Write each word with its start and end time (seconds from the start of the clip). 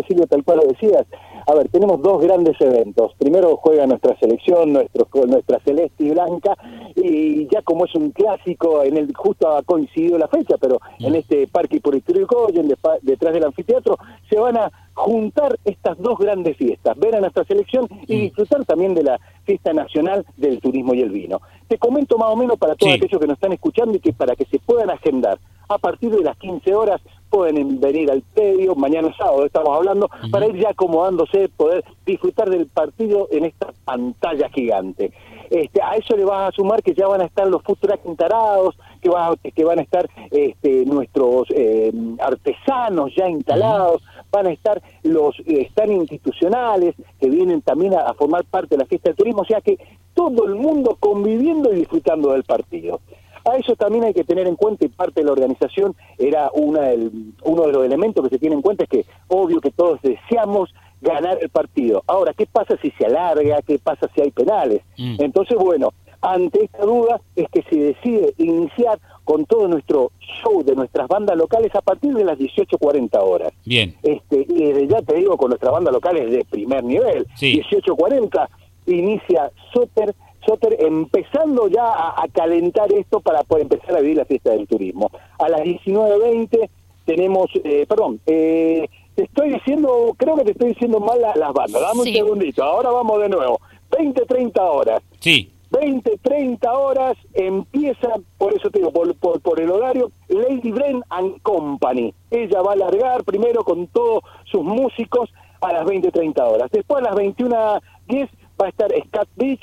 exactamente, 0.00 0.06
Silvio, 0.06 0.26
tal 0.26 0.44
cual 0.44 0.58
lo 0.58 0.66
decías. 0.66 1.06
A 1.46 1.54
ver, 1.54 1.68
tenemos 1.68 2.00
dos 2.02 2.22
grandes 2.22 2.60
eventos. 2.60 3.12
Primero 3.18 3.56
juega 3.56 3.86
nuestra 3.86 4.16
selección, 4.18 4.72
nuestro, 4.72 5.08
nuestra 5.26 5.58
celeste 5.60 6.04
y 6.04 6.10
blanca, 6.10 6.56
y 6.94 7.48
ya 7.48 7.62
como 7.62 7.86
es 7.86 7.94
un 7.94 8.10
clásico, 8.10 8.82
en 8.82 8.96
el 8.96 9.14
justo 9.14 9.48
ha 9.48 9.62
coincidido 9.62 10.18
la 10.18 10.28
fecha, 10.28 10.56
pero 10.60 10.78
en 10.98 11.14
este 11.14 11.46
parque 11.48 11.80
por 11.80 11.98
Goyen, 12.00 12.68
detrás 13.02 13.34
del 13.34 13.44
anfiteatro, 13.44 13.96
se 14.28 14.38
van 14.38 14.56
a 14.58 14.70
juntar 14.94 15.58
estas 15.64 15.98
dos 15.98 16.18
grandes 16.18 16.56
fiestas, 16.56 16.98
ver 16.98 17.16
a 17.16 17.20
nuestra 17.20 17.44
selección 17.44 17.88
y 18.06 18.20
disfrutar 18.20 18.64
también 18.64 18.94
de 18.94 19.04
la 19.04 19.18
fiesta 19.44 19.72
nacional 19.72 20.26
del 20.36 20.60
turismo 20.60 20.94
y 20.94 21.00
el 21.00 21.10
vino. 21.10 21.40
Te 21.68 21.78
comento 21.78 22.18
más 22.18 22.30
o 22.30 22.36
menos 22.36 22.58
para 22.58 22.74
todos 22.74 22.94
aquellos 22.94 23.20
que 23.20 23.26
nos 23.26 23.36
están 23.36 23.52
escuchando 23.52 23.96
y 23.96 24.00
que 24.00 24.12
para 24.12 24.36
que 24.36 24.44
se 24.44 24.58
puedan 24.58 24.90
agendar. 24.90 25.38
A 25.70 25.78
partir 25.78 26.10
de 26.10 26.24
las 26.24 26.36
15 26.38 26.74
horas 26.74 27.00
pueden 27.30 27.78
venir 27.78 28.10
al 28.10 28.22
predio, 28.22 28.74
mañana 28.74 29.14
sábado 29.16 29.46
estamos 29.46 29.76
hablando, 29.76 30.10
para 30.32 30.48
ir 30.48 30.56
ya 30.56 30.70
acomodándose, 30.70 31.48
poder 31.48 31.84
disfrutar 32.04 32.50
del 32.50 32.66
partido 32.66 33.28
en 33.30 33.44
esta 33.44 33.72
pantalla 33.84 34.48
gigante. 34.48 35.12
Este, 35.48 35.80
a 35.80 35.94
eso 35.94 36.16
le 36.16 36.24
vas 36.24 36.48
a 36.48 36.56
sumar 36.56 36.82
que 36.82 36.92
ya 36.92 37.06
van 37.06 37.20
a 37.20 37.26
estar 37.26 37.46
los 37.46 37.62
food 37.62 37.78
truck 37.78 38.00
instalados, 38.04 38.76
que, 39.00 39.08
va, 39.10 39.32
que 39.36 39.64
van 39.64 39.78
a 39.78 39.82
estar 39.82 40.10
este, 40.32 40.84
nuestros 40.86 41.46
eh, 41.50 41.92
artesanos 42.18 43.14
ya 43.14 43.28
instalados, 43.28 44.02
van 44.32 44.48
a 44.48 44.52
estar 44.52 44.82
los 45.04 45.36
están 45.46 45.92
institucionales 45.92 46.96
que 47.20 47.30
vienen 47.30 47.62
también 47.62 47.94
a, 47.94 48.12
formar 48.14 48.44
parte 48.44 48.74
de 48.74 48.78
la 48.78 48.86
fiesta 48.86 49.10
del 49.10 49.16
turismo, 49.16 49.42
o 49.42 49.44
sea 49.46 49.60
que 49.60 49.78
todo 50.14 50.46
el 50.46 50.56
mundo 50.56 50.96
conviviendo 50.98 51.72
y 51.72 51.76
disfrutando 51.76 52.32
del 52.32 52.42
partido. 52.42 53.00
A 53.44 53.56
eso 53.56 53.74
también 53.76 54.04
hay 54.04 54.14
que 54.14 54.24
tener 54.24 54.46
en 54.46 54.56
cuenta, 54.56 54.84
y 54.84 54.88
parte 54.88 55.20
de 55.20 55.26
la 55.26 55.32
organización 55.32 55.94
era 56.18 56.50
una 56.52 56.82
del, 56.82 57.32
uno 57.44 57.66
de 57.66 57.72
los 57.72 57.84
elementos 57.84 58.22
que 58.24 58.34
se 58.34 58.38
tiene 58.38 58.56
en 58.56 58.62
cuenta, 58.62 58.84
es 58.84 58.90
que 58.90 59.04
obvio 59.28 59.60
que 59.60 59.70
todos 59.70 60.00
deseamos 60.02 60.72
ganar 61.00 61.38
el 61.40 61.48
partido. 61.48 62.02
Ahora, 62.06 62.34
¿qué 62.34 62.46
pasa 62.46 62.76
si 62.82 62.90
se 62.92 63.06
alarga? 63.06 63.62
¿Qué 63.62 63.78
pasa 63.78 64.08
si 64.14 64.20
hay 64.20 64.30
penales? 64.30 64.82
Mm. 64.98 65.16
Entonces, 65.18 65.56
bueno, 65.56 65.92
ante 66.20 66.64
esta 66.64 66.84
duda 66.84 67.20
es 67.34 67.48
que 67.50 67.62
se 67.62 67.76
decide 67.76 68.34
iniciar 68.38 68.98
con 69.24 69.44
todo 69.46 69.68
nuestro 69.68 70.12
show 70.42 70.62
de 70.62 70.74
nuestras 70.74 71.08
bandas 71.08 71.36
locales 71.36 71.74
a 71.74 71.80
partir 71.80 72.12
de 72.12 72.24
las 72.24 72.38
18.40 72.38 73.18
horas. 73.22 73.52
Bien. 73.64 73.94
Este, 74.02 74.46
y 74.48 74.86
ya 74.88 75.00
te 75.02 75.14
digo, 75.16 75.36
con 75.36 75.50
nuestras 75.50 75.72
bandas 75.72 75.94
locales 75.94 76.30
de 76.30 76.44
primer 76.44 76.84
nivel. 76.84 77.26
Sí. 77.36 77.62
18.40 77.70 78.48
inicia 78.86 79.50
Soter, 79.72 80.14
Soter 80.44 80.76
empezando 80.80 81.68
ya 81.68 81.84
a, 81.86 82.26
calentar 82.32 82.92
esto 82.92 83.20
para 83.20 83.42
poder 83.42 83.62
empezar 83.62 83.96
a 83.96 84.00
vivir 84.00 84.16
la 84.16 84.24
fiesta 84.24 84.50
del 84.50 84.66
turismo. 84.66 85.10
A 85.38 85.48
las 85.48 85.60
19.20 85.60 86.68
tenemos, 87.04 87.50
eh, 87.64 87.86
perdón, 87.88 88.20
eh, 88.26 88.88
te 89.14 89.24
estoy 89.24 89.52
diciendo, 89.52 90.14
creo 90.16 90.36
que 90.36 90.44
te 90.44 90.52
estoy 90.52 90.68
diciendo 90.70 91.00
mal 91.00 91.20
las 91.20 91.52
bandas. 91.52 91.82
Dame 91.82 92.00
un 92.00 92.06
segundito, 92.06 92.62
ahora 92.62 92.90
vamos 92.90 93.20
de 93.20 93.28
nuevo. 93.28 93.60
20, 93.96 94.24
30 94.24 94.62
horas. 94.62 95.02
Sí. 95.18 95.52
20, 95.70 96.18
30 96.18 96.72
horas 96.72 97.16
empieza, 97.32 98.14
por 98.38 98.52
eso 98.54 98.70
te 98.70 98.80
digo, 98.80 98.90
por, 98.92 99.14
por, 99.40 99.60
el 99.60 99.70
horario, 99.70 100.10
Lady 100.28 100.72
Bren 100.72 101.02
and 101.10 101.40
Company. 101.42 102.12
Ella 102.30 102.60
va 102.60 102.72
a 102.72 102.76
largar 102.76 103.22
primero 103.24 103.62
con 103.62 103.86
todos 103.86 104.24
sus 104.50 104.64
músicos 104.64 105.30
a 105.60 105.72
las 105.72 105.84
20, 105.84 106.10
30 106.10 106.44
horas. 106.44 106.70
Después 106.72 107.04
a 107.04 107.10
las 107.10 107.14
21.10 107.14 108.28
va 108.60 108.66
a 108.66 108.68
estar 108.68 108.90
Scat 109.06 109.28
Beach, 109.36 109.60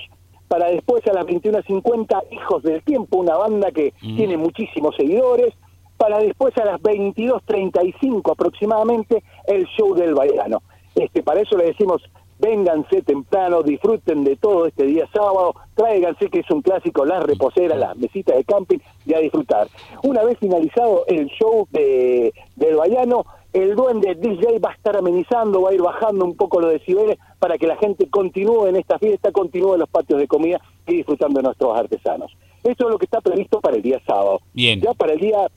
para 0.48 0.70
después 0.70 1.06
a 1.08 1.14
las 1.14 1.26
21.50 1.26 2.24
Hijos 2.32 2.64
del 2.64 2.82
Tiempo, 2.84 3.18
una 3.18 3.36
banda 3.36 3.72
que 3.72 3.94
mm. 4.02 4.16
tiene 4.16 4.38
muchísimos 4.38 4.96
seguidores, 4.96 5.54
para 5.98 6.20
después 6.20 6.56
a 6.58 6.66
las 6.66 6.80
22.35 6.82 8.32
aproximadamente 8.32 9.24
el 9.48 9.66
show 9.66 9.96
del 9.96 10.14
bailano. 10.14 10.62
Este, 10.96 11.24
para 11.24 11.42
eso 11.42 11.58
le 11.58 11.66
decimos 11.66 12.02
vénganse 12.40 13.02
temprano, 13.02 13.64
disfruten 13.64 14.24
de 14.24 14.36
todo 14.36 14.68
este 14.68 14.84
día 14.84 15.08
sábado, 15.14 15.56
tráiganse 15.76 16.30
que 16.30 16.40
es 16.40 16.52
un 16.52 16.62
clásico, 16.62 17.06
las 17.06 17.24
reposeras, 17.24 17.78
las 17.78 17.98
mesitas 17.98 18.36
de 18.36 18.44
camping 18.44 18.78
y 19.06 19.14
a 19.14 19.20
disfrutar. 19.20 19.68
Una 20.04 20.24
vez 20.24 20.38
finalizado 20.38 21.06
el 21.08 21.28
show 21.30 21.68
de, 21.72 22.34
del 22.56 22.76
Bayano, 22.76 23.26
el 23.54 23.76
duende 23.76 24.16
DJ 24.16 24.60
va 24.60 24.72
a 24.72 24.74
estar 24.74 24.98
amenizando, 24.98 25.62
va 25.62 25.72
a 25.72 25.74
ir 25.74 25.82
bajando 25.82 26.26
un 26.26 26.36
poco 26.36 26.60
los 26.60 26.72
decibeles 26.72 27.18
para 27.40 27.58
que 27.58 27.68
la 27.68 27.78
gente 27.78 28.10
continúe 28.10 28.68
en 28.68 28.76
esta 28.76 29.00
fiesta, 29.00 29.32
continúe 29.32 29.74
en 29.74 29.80
los 29.82 29.90
patios 29.90 30.20
de 30.20 30.28
comida 30.28 30.62
y 30.86 30.98
disfrutando 30.98 31.40
de 31.40 31.44
nuestros 31.44 31.78
artesanos. 31.78 32.32
Esto 32.64 32.86
es 32.86 32.92
lo 32.92 32.98
que 32.98 33.06
está 33.06 33.22
previsto 33.22 33.62
para 33.62 33.78
el 33.78 33.82
día 33.82 34.02
sábado. 34.06 34.42
Bien. 34.54 34.82
Ya 34.82 34.94
para 34.94 35.14
el 35.14 35.20
día 35.20 35.48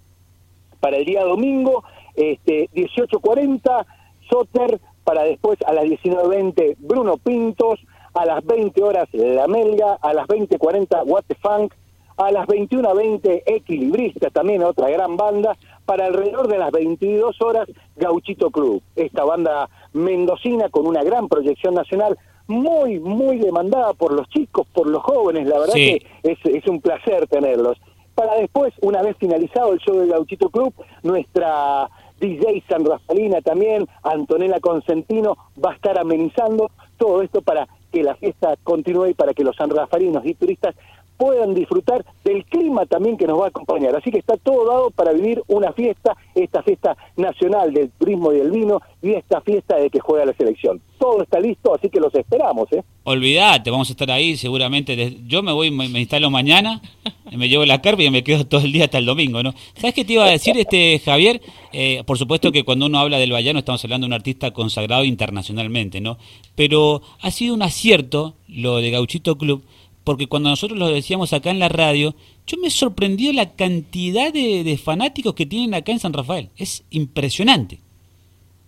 para 0.81 0.97
el 0.97 1.05
día 1.05 1.25
domingo, 1.25 1.85
este 2.15 2.69
18:40 2.73 3.87
Soter 4.31 4.81
para 5.05 5.25
después 5.25 5.59
a 5.67 5.73
las 5.73 5.85
19.20 5.85 6.77
Bruno 6.79 7.17
Pintos, 7.19 7.81
a 8.15 8.25
las 8.25 8.45
20 8.45 8.83
horas 8.83 9.09
La 9.13 9.47
Melga, 9.47 9.95
a 10.01 10.15
las 10.15 10.27
20.40 10.27 11.05
What 11.05 11.25
the 11.27 11.35
Funk, 11.35 11.75
a 12.21 12.31
las 12.31 12.47
21.20 12.47 13.45
Equilibrista, 13.47 14.29
también 14.29 14.63
otra 14.63 14.91
gran 14.91 15.17
banda, 15.17 15.57
para 15.87 16.07
alrededor 16.07 16.49
de 16.49 16.59
las 16.59 16.71
22 16.71 17.41
horas 17.41 17.67
Gauchito 17.97 18.51
Club, 18.51 18.83
esta 18.95 19.25
banda 19.25 19.71
mendocina 19.95 20.69
con 20.69 20.87
una 20.87 21.03
gran 21.03 21.29
proyección 21.29 21.75
nacional, 21.75 22.19
muy, 22.47 23.01
muy 23.01 23.39
demandada 23.39 23.95
por 23.95 24.13
los 24.13 24.29
chicos, 24.29 24.67
por 24.75 24.87
los 24.87 25.03
jóvenes, 25.03 25.47
la 25.47 25.61
verdad 25.61 25.75
que 25.75 26.03
es, 26.23 26.39
es 26.45 26.67
un 26.67 26.81
placer 26.81 27.27
tenerlos. 27.27 27.79
Para 28.15 28.35
después, 28.35 28.75
una 28.83 29.03
vez 29.03 29.17
finalizado 29.17 29.73
el 29.73 29.79
show 29.79 29.99
del 29.99 30.11
Gauchito 30.11 30.51
Club, 30.51 30.75
nuestra 31.03 31.89
DJ 32.21 32.63
San 32.69 32.85
Rafaelina 32.85 33.41
también, 33.41 33.87
Antonella 34.03 34.61
Consentino 34.61 35.39
va 35.65 35.71
a 35.71 35.75
estar 35.75 35.99
amenizando 35.99 36.71
todo 36.99 37.23
esto 37.23 37.41
para 37.41 37.67
que 37.91 38.03
la 38.03 38.15
fiesta 38.15 38.57
continúe 38.63 39.09
y 39.09 39.15
para 39.15 39.33
que 39.33 39.43
los 39.43 39.57
sanrafalinos 39.57 40.25
y 40.27 40.35
turistas 40.35 40.75
puedan 41.21 41.53
disfrutar 41.55 42.03
del 42.25 42.47
clima 42.47 42.87
también 42.87 43.19
que 43.19 43.27
nos 43.27 43.39
va 43.39 43.45
a 43.45 43.49
acompañar. 43.49 43.95
Así 43.95 44.11
que 44.11 44.17
está 44.17 44.39
todo 44.39 44.67
dado 44.67 44.91
para 44.91 45.13
vivir 45.13 45.43
una 45.49 45.71
fiesta, 45.75 46.17
esta 46.35 46.63
fiesta 46.63 46.97
nacional 47.19 47.75
del 47.75 47.91
turismo 47.91 48.33
y 48.33 48.39
del 48.39 48.51
vino 48.51 48.81
y 49.03 49.11
esta 49.11 49.43
fiesta 49.43 49.77
de 49.77 49.91
que 49.91 50.01
juega 50.01 50.25
la 50.25 50.33
selección. 50.33 50.81
Todo 50.99 51.23
está 51.23 51.39
listo, 51.39 51.75
así 51.75 51.91
que 51.91 52.01
los 52.01 52.15
esperamos. 52.15 52.73
¿eh? 52.73 52.83
Olvídate, 53.05 53.71
vamos 53.71 53.91
a 53.91 53.93
estar 53.93 54.11
ahí 54.11 54.35
seguramente. 54.39 55.19
Yo 55.27 55.43
me 55.43 55.53
voy, 55.53 55.71
me, 55.71 55.85
instalo 56.01 56.31
mañana, 56.31 56.81
me 57.37 57.51
llevo 57.51 57.67
la 57.67 57.83
carpa 57.83 58.03
y 58.03 58.11
me 58.11 58.25
quedo 58.25 58.47
todo 58.47 58.63
el 58.63 58.73
día 58.73 58.85
hasta 58.85 58.97
el 58.97 59.05
domingo. 59.05 59.43
¿no? 59.43 59.53
¿Sabes 59.75 59.93
qué 59.93 60.07
te 60.07 60.15
iba 60.15 60.25
a 60.25 60.31
decir, 60.31 60.57
este 60.57 61.03
Javier? 61.05 61.43
Eh, 61.75 62.03
por 62.07 62.17
supuesto 62.17 62.51
que 62.51 62.65
cuando 62.65 62.87
uno 62.87 62.99
habla 62.99 63.19
del 63.19 63.31
Bayano 63.31 63.59
estamos 63.59 63.85
hablando 63.85 64.07
de 64.07 64.09
un 64.09 64.15
artista 64.15 64.53
consagrado 64.53 65.05
internacionalmente, 65.05 66.01
¿no? 66.01 66.17
Pero 66.55 67.03
ha 67.21 67.31
sido 67.31 67.53
un 67.53 67.61
acierto 67.63 68.37
lo 68.49 68.79
de 68.79 68.91
Gauchito 68.91 69.37
Club 69.37 69.65
porque 70.11 70.27
cuando 70.27 70.49
nosotros 70.49 70.77
lo 70.77 70.89
decíamos 70.89 71.33
acá 71.33 71.51
en 71.51 71.61
la 71.61 71.69
radio, 71.69 72.17
yo 72.45 72.57
me 72.59 72.69
sorprendió 72.69 73.33
la 73.33 73.53
cantidad 73.53 74.33
de, 74.33 74.77
fanáticos 74.77 75.35
que 75.35 75.47
tienen 75.47 75.73
acá 75.73 75.93
en 75.93 76.01
San 76.01 76.13
Rafael. 76.13 76.51
Es 76.57 76.83
impresionante. 76.91 77.79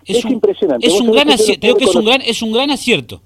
Es, 0.04 0.24
impresionante. 0.24 0.86
Es 0.86 1.00
un, 1.00 1.10
gran 1.10 1.28
acierto, 1.30 1.74
que 1.74 1.82
es 1.82 1.96
un 1.96 2.04
gran, 2.04 2.22
es 2.22 2.42
un 2.42 2.52
gran 2.52 2.70
acierto. 2.70 3.20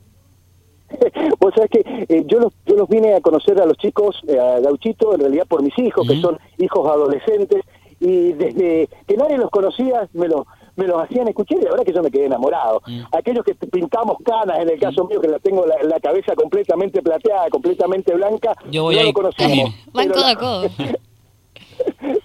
Vos 1.40 1.52
sabés 1.54 1.70
que 1.70 2.06
eh, 2.08 2.24
yo, 2.26 2.40
los, 2.40 2.54
yo 2.64 2.74
los 2.74 2.88
vine 2.88 3.12
a 3.12 3.20
conocer 3.20 3.60
a 3.60 3.66
los 3.66 3.76
chicos, 3.76 4.16
eh, 4.26 4.38
a 4.38 4.60
Gauchito, 4.60 5.12
en 5.12 5.20
realidad 5.20 5.44
por 5.46 5.62
mis 5.62 5.78
hijos, 5.78 6.08
que 6.08 6.18
son 6.18 6.38
hijos 6.56 6.88
adolescentes, 6.88 7.64
y 8.00 8.32
desde 8.32 8.88
que 9.06 9.16
nadie 9.18 9.36
los 9.36 9.50
conocía, 9.50 10.08
me 10.14 10.26
los 10.26 10.46
me 10.76 10.86
los 10.86 11.02
hacían 11.02 11.28
escuchar 11.28 11.58
y 11.58 11.62
la 11.62 11.70
verdad 11.70 11.84
que 11.84 11.92
yo 11.92 12.02
me 12.02 12.10
quedé 12.10 12.26
enamorado. 12.26 12.82
Mm. 12.86 13.02
Aquellos 13.12 13.44
que 13.44 13.54
pintamos 13.54 14.18
canas, 14.24 14.58
en 14.60 14.70
el 14.70 14.78
caso 14.78 15.04
mm. 15.04 15.08
mío, 15.08 15.20
que 15.20 15.28
la 15.28 15.38
tengo 15.38 15.64
la, 15.66 16.00
cabeza 16.00 16.34
completamente 16.34 17.02
plateada, 17.02 17.48
completamente 17.50 18.14
blanca, 18.14 18.52
yo 18.70 18.92
no 18.92 19.02
lo 19.02 19.12
conocemos. 19.12 19.74
pero, 19.92 20.14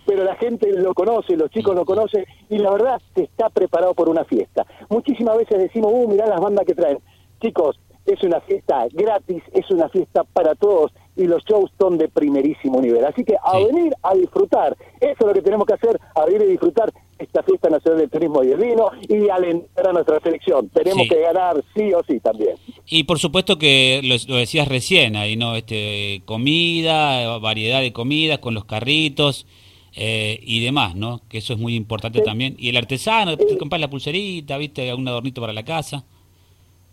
pero 0.05 0.23
la 0.23 0.35
gente 0.35 0.71
lo 0.73 0.93
conoce, 0.93 1.35
los 1.35 1.49
chicos 1.49 1.75
lo 1.75 1.85
conocen 1.85 2.25
y 2.49 2.57
la 2.57 2.71
verdad 2.71 3.01
se 3.15 3.23
está 3.23 3.49
preparado 3.49 3.93
por 3.93 4.09
una 4.09 4.25
fiesta. 4.25 4.65
Muchísimas 4.89 5.37
veces 5.37 5.57
decimos, 5.57 5.91
uh, 5.93 6.07
mirá 6.07 6.27
las 6.27 6.39
bandas 6.39 6.65
que 6.65 6.75
traen. 6.75 6.99
Chicos, 7.41 7.79
es 8.05 8.23
una 8.23 8.41
fiesta 8.41 8.87
gratis, 8.91 9.43
es 9.53 9.69
una 9.69 9.89
fiesta 9.89 10.23
para 10.23 10.55
todos 10.55 10.91
y 11.15 11.23
los 11.23 11.43
shows 11.43 11.71
son 11.79 11.97
de 11.97 12.07
primerísimo 12.07 12.81
nivel. 12.81 13.05
Así 13.05 13.23
que 13.23 13.35
a 13.41 13.59
venir 13.59 13.93
a 14.01 14.15
disfrutar, 14.15 14.75
eso 14.99 15.17
es 15.19 15.25
lo 15.25 15.33
que 15.33 15.41
tenemos 15.41 15.65
que 15.67 15.73
hacer, 15.73 15.99
a 16.15 16.25
venir 16.25 16.41
a 16.41 16.45
disfrutar 16.45 16.91
esta 17.19 17.43
fiesta 17.43 17.69
nacional 17.69 17.99
del 17.99 18.09
turismo 18.09 18.43
y 18.43 18.51
el 18.51 18.57
vino 18.57 18.89
y 19.07 19.29
alentar 19.29 19.89
a 19.89 19.93
nuestra 19.93 20.19
selección. 20.21 20.69
Tenemos 20.69 21.07
que 21.07 21.21
ganar 21.21 21.63
sí 21.75 21.93
o 21.93 22.01
sí 22.07 22.19
también. 22.19 22.55
Y 22.87 23.03
por 23.03 23.19
supuesto 23.19 23.57
que 23.57 24.01
lo, 24.03 24.37
decías 24.37 24.67
recién, 24.67 25.15
ahí 25.15 25.35
no, 25.35 25.55
este, 25.55 26.23
comida, 26.25 27.37
variedad 27.37 27.81
de 27.81 27.93
comidas 27.93 28.39
con 28.39 28.53
los 28.53 28.65
carritos. 28.65 29.45
Eh, 29.93 30.39
y 30.43 30.63
demás, 30.63 30.95
¿no? 30.95 31.19
Que 31.27 31.39
eso 31.39 31.51
es 31.51 31.59
muy 31.59 31.75
importante 31.75 32.21
también. 32.21 32.55
Y 32.57 32.69
el 32.69 32.77
artesano, 32.77 33.35
te 33.35 33.57
compras 33.57 33.81
la 33.81 33.89
pulserita, 33.89 34.57
¿viste? 34.57 34.93
Un 34.93 35.05
adornito 35.05 35.41
para 35.41 35.51
la 35.51 35.63
casa. 35.63 36.05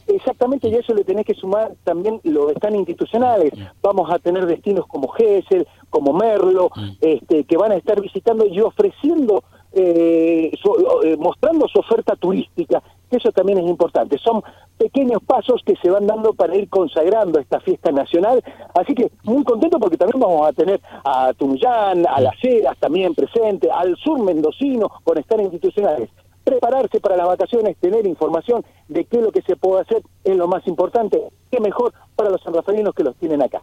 Exactamente, 0.08 0.68
y 0.68 0.74
a 0.74 0.78
eso 0.78 0.94
le 0.94 1.04
tenés 1.04 1.26
que 1.26 1.34
sumar 1.34 1.72
también 1.84 2.18
los 2.24 2.50
están 2.52 2.74
institucionales. 2.74 3.52
Mm. 3.54 3.62
Vamos 3.82 4.10
a 4.10 4.18
tener 4.18 4.46
destinos 4.46 4.86
como 4.86 5.08
Gesell, 5.08 5.66
como 5.90 6.14
Merlo, 6.14 6.70
mm. 6.74 6.90
este, 7.02 7.44
que 7.44 7.56
van 7.58 7.72
a 7.72 7.76
estar 7.76 8.00
visitando 8.00 8.46
y 8.46 8.58
ofreciendo, 8.62 9.44
eh, 9.72 10.50
eh, 11.04 11.16
mostrando 11.18 11.68
su 11.68 11.78
oferta 11.78 12.16
turística, 12.16 12.82
que 13.10 13.18
eso 13.18 13.32
también 13.32 13.58
es 13.58 13.66
importante. 13.66 14.16
Son 14.16 14.42
pequeños 14.78 15.22
pasos 15.26 15.62
que 15.62 15.76
se 15.76 15.90
van 15.90 16.06
dando 16.06 16.32
para 16.32 16.56
ir 16.56 16.70
consagrando 16.70 17.38
esta 17.38 17.60
fiesta 17.60 17.92
nacional, 17.92 18.42
así 18.74 18.94
que 18.94 19.10
muy 19.24 19.44
contento 19.44 19.78
porque 19.78 19.98
también 19.98 20.20
vamos 20.20 20.48
a 20.48 20.54
tener 20.54 20.80
a 21.04 21.34
Tunuyán, 21.34 22.06
a 22.06 22.18
Las 22.22 22.42
Heras 22.42 22.78
también 22.78 23.14
presente, 23.14 23.70
al 23.70 23.94
sur 23.96 24.18
mendocino 24.22 24.90
con 25.04 25.18
estar 25.18 25.38
institucionales 25.38 26.08
prepararse 26.48 27.00
para 27.00 27.16
las 27.16 27.26
vacaciones, 27.26 27.76
tener 27.76 28.06
información 28.06 28.64
de 28.88 29.04
qué 29.04 29.18
es 29.18 29.22
lo 29.22 29.32
que 29.32 29.42
se 29.42 29.56
puede 29.56 29.82
hacer 29.82 30.02
es 30.24 30.36
lo 30.36 30.48
más 30.48 30.66
importante. 30.66 31.22
Qué 31.50 31.60
mejor 31.60 31.92
para 32.16 32.30
los 32.30 32.42
sanrafaelinos 32.42 32.94
que 32.94 33.04
los 33.04 33.16
tienen 33.16 33.42
acá. 33.42 33.62